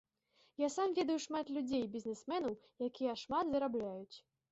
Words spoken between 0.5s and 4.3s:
Я сам ведаю шмат людзей, бізнесменаў, якія шмат зарабляюць.